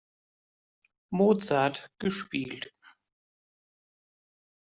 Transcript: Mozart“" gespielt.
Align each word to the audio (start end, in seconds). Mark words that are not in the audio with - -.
Mozart“" 1.11 1.91
gespielt. 1.99 2.73